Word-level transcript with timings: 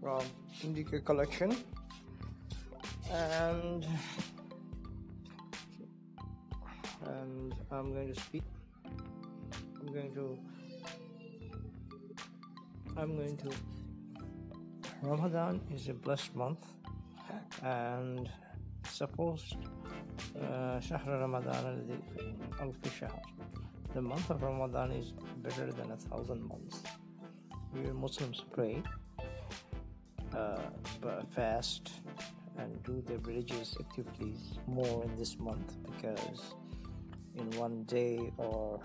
from 0.00 0.22
Indica 0.62 1.00
collection 1.00 1.56
and 3.10 3.86
and 7.06 7.54
I'm 7.70 7.92
going 7.92 8.12
to 8.12 8.20
speak 8.20 8.42
I'm 9.80 9.92
going 9.92 10.14
to 10.14 10.38
I'm 12.96 13.16
going 13.16 13.36
to 13.38 13.50
Ramadan 15.02 15.60
is 15.74 15.88
a 15.88 15.94
blessed 15.94 16.34
month 16.34 16.64
and 17.62 18.30
suppose 18.88 19.54
uh, 20.40 20.80
شهر 20.80 21.08
رمضان 21.08 21.64
الذي 21.66 21.98
ألف 22.60 23.00
شهر 23.00 23.22
the 23.94 24.02
month 24.02 24.30
of 24.30 24.42
Ramadan 24.42 24.92
is 24.92 25.12
better 25.38 25.72
than 25.72 25.90
a 25.90 25.96
thousand 25.96 26.42
months 26.48 26.82
we 27.72 27.90
Muslims 27.92 28.42
pray 28.52 28.82
uh, 28.82 29.07
fast 31.29 31.91
and 32.57 32.83
do 32.83 33.01
their 33.07 33.19
religious 33.19 33.75
activities 33.79 34.57
more 34.67 35.03
in 35.03 35.15
this 35.15 35.39
month 35.39 35.77
because 35.85 36.53
in 37.35 37.49
one 37.57 37.83
day 37.83 38.31
or 38.37 38.79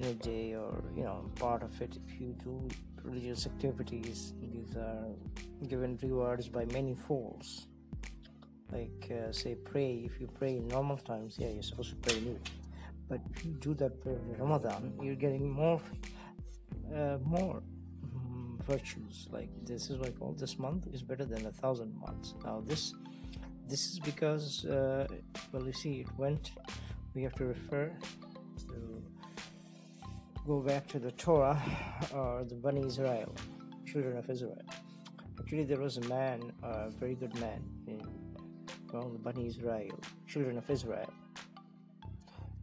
in 0.00 0.06
a 0.06 0.14
day 0.14 0.54
or 0.54 0.82
you 0.96 1.04
know 1.04 1.30
part 1.36 1.62
of 1.62 1.80
it 1.80 1.96
if 2.06 2.20
you 2.20 2.34
do 2.44 2.68
religious 3.02 3.46
activities 3.46 4.34
these 4.40 4.76
are 4.76 5.06
given 5.68 5.98
rewards 6.02 6.48
by 6.48 6.64
many 6.66 6.94
folds 6.94 7.68
like 8.72 9.10
uh, 9.10 9.30
say 9.32 9.54
pray 9.54 10.02
if 10.04 10.20
you 10.20 10.26
pray 10.38 10.56
in 10.56 10.66
normal 10.68 10.96
times 10.96 11.36
yeah 11.38 11.48
you're 11.48 11.62
supposed 11.62 11.90
to 11.90 11.96
pray 11.96 12.20
new 12.20 12.38
but 13.08 13.20
if 13.34 13.44
you 13.44 13.52
do 13.52 13.74
that 13.74 14.00
prayer 14.02 14.18
in 14.18 14.36
ramadan 14.38 14.92
you're 15.00 15.14
getting 15.14 15.48
more 15.50 15.80
uh, 16.94 17.18
more 17.24 17.62
virtues 18.66 19.28
like 19.30 19.48
this 19.64 19.90
is 19.90 19.98
like 19.98 20.14
all 20.20 20.32
this 20.32 20.58
month 20.58 20.86
is 20.92 21.02
better 21.02 21.24
than 21.24 21.46
a 21.46 21.52
thousand 21.52 21.94
months. 21.98 22.34
Now 22.44 22.62
this 22.66 22.94
this 23.68 23.86
is 23.92 23.98
because 24.00 24.64
uh, 24.66 25.06
well 25.52 25.64
you 25.64 25.72
see 25.72 26.00
it 26.00 26.08
went 26.18 26.52
we 27.14 27.22
have 27.22 27.34
to 27.34 27.46
refer 27.46 27.92
to 28.68 29.02
go 30.46 30.60
back 30.60 30.86
to 30.88 30.98
the 30.98 31.12
torah 31.12 31.60
or 32.14 32.44
the 32.44 32.54
Bani 32.54 32.84
israel 32.86 33.34
children 33.86 34.16
of 34.16 34.28
israel. 34.28 34.62
Actually 35.38 35.64
there 35.64 35.80
was 35.80 35.96
a 35.96 36.08
man 36.08 36.52
a 36.62 36.90
very 36.90 37.14
good 37.14 37.34
man 37.40 37.62
in 37.86 38.02
well, 38.92 39.08
the 39.10 39.18
Bani 39.18 39.46
israel 39.46 39.98
children 40.26 40.58
of 40.58 40.68
israel 40.70 41.10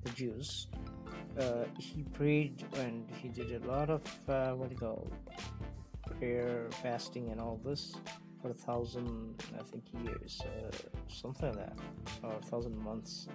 the 0.03 0.12
jews. 0.12 0.68
Uh, 1.40 1.64
he 1.80 2.03
prayed 2.14 2.64
and 2.75 3.08
he 3.22 3.30
did 3.30 3.64
a 3.64 3.68
lot 3.68 3.90
of 3.90 4.03
uh, 4.28 4.52
what 4.52 4.70
do 4.70 4.75
you 4.75 4.80
call 4.80 5.09
prayer, 6.22 6.67
fasting, 6.83 7.31
and 7.31 7.41
all 7.41 7.59
this 7.66 7.95
for 8.39 8.52
a 8.52 8.53
thousand, 8.53 9.44
I 9.59 9.64
think, 9.64 9.83
years, 10.05 10.39
uh, 10.45 10.69
something 11.08 11.47
like 11.47 11.58
that, 11.66 11.78
or 12.22 12.33
a 12.36 12.45
thousand 12.52 12.78
months, 12.78 13.28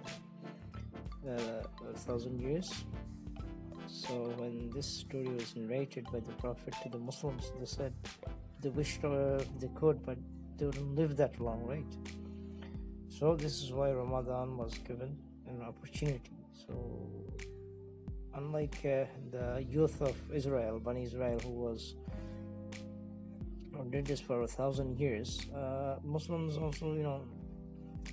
uh, 1.27 1.91
a 1.93 1.97
thousand 2.07 2.39
years. 2.39 2.85
So 3.87 4.13
when 4.37 4.69
this 4.69 4.87
story 5.03 5.27
was 5.27 5.53
narrated 5.57 6.05
by 6.13 6.21
the 6.21 6.31
Prophet 6.43 6.73
to 6.83 6.89
the 6.89 6.99
Muslims, 6.99 7.51
they 7.59 7.65
said 7.65 7.93
they 8.61 8.69
wished 8.69 9.03
uh, 9.03 9.39
they 9.59 9.71
could, 9.75 10.05
but 10.05 10.17
they 10.57 10.65
wouldn't 10.65 10.95
live 10.95 11.17
that 11.17 11.41
long, 11.41 11.65
right? 11.65 11.93
So 13.09 13.35
this 13.35 13.61
is 13.63 13.73
why 13.73 13.91
Ramadan 13.91 14.55
was 14.57 14.77
given 14.77 15.17
an 15.47 15.61
opportunity. 15.61 16.37
So 16.53 16.73
unlike 18.33 18.77
uh, 18.85 19.05
the 19.35 19.65
youth 19.69 20.01
of 20.01 20.15
Israel, 20.33 20.79
Bani 20.79 21.03
Israel, 21.03 21.39
who 21.43 21.51
was 21.67 21.95
did 23.83 24.05
this 24.05 24.19
for 24.19 24.41
a 24.41 24.47
thousand 24.47 24.99
years, 24.99 25.39
uh, 25.55 25.97
Muslims 26.03 26.57
also, 26.57 26.93
you 26.93 27.03
know, 27.03 27.21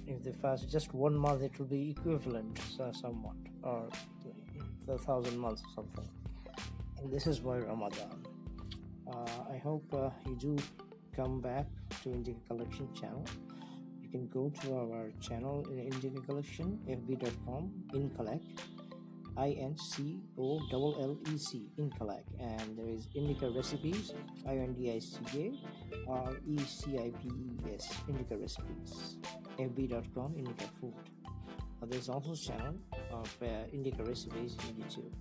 if 0.06 0.22
they 0.22 0.32
fast 0.32 0.68
just 0.68 0.92
one 0.92 1.16
month, 1.16 1.42
it 1.42 1.58
will 1.58 1.66
be 1.66 1.90
equivalent 1.90 2.60
uh, 2.80 2.92
somewhat, 2.92 3.36
or 3.62 3.88
a 4.88 4.98
thousand 4.98 5.38
months 5.38 5.62
or 5.62 5.82
something. 5.82 6.08
And 6.98 7.12
this 7.12 7.26
is 7.26 7.40
why 7.40 7.58
Ramadan. 7.58 8.26
Uh, 9.06 9.52
I 9.52 9.58
hope 9.58 9.84
uh, 9.94 10.10
you 10.26 10.36
do 10.36 10.56
come 11.14 11.40
back 11.40 11.66
to 12.02 12.12
Indica 12.12 12.40
Collection 12.48 12.88
channel. 12.94 13.24
You 14.02 14.08
can 14.08 14.28
go 14.28 14.50
to 14.62 14.76
our 14.76 15.10
channel 15.20 15.66
in 15.70 15.78
Indica 15.78 16.20
Collection, 16.20 16.78
fb.com, 16.88 17.72
in 17.94 18.10
collect 18.10 18.46
I 19.36 19.56
N 19.58 19.76
C 19.76 20.20
O 20.38 20.60
L 20.72 20.96
L 21.00 21.18
E 21.32 21.38
C 21.38 21.68
Incalec 21.78 22.22
and 22.40 22.78
there 22.78 22.88
is 22.88 23.08
Indica 23.14 23.50
Recipes 23.50 24.12
I 24.46 24.56
N 24.56 24.74
D 24.74 24.92
I 24.92 24.98
C 24.98 25.18
A 26.06 26.10
R 26.10 26.36
E 26.46 26.58
C 26.58 26.98
I 26.98 27.10
P 27.10 27.28
E 27.28 27.74
S 27.74 27.88
Indica 28.08 28.36
Recipes 28.36 29.18
fb.com 29.58 30.34
Indica 30.36 30.66
Food. 30.80 30.94
Uh, 31.82 31.86
there's 31.86 32.08
also 32.08 32.34
channel 32.34 32.74
of 33.12 33.36
uh, 33.42 33.46
Indica 33.72 34.04
Recipes 34.04 34.56
in 34.68 34.82
YouTube. 34.82 35.12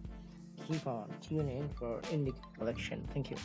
Keep 0.68 0.88
on 0.88 1.10
tuning 1.22 1.58
in 1.58 1.70
for 1.70 2.00
Indica 2.12 2.40
Collection. 2.58 3.08
Thank 3.14 3.32
you 3.32 3.38